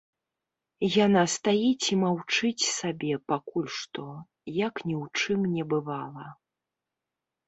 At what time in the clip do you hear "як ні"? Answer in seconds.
4.67-4.95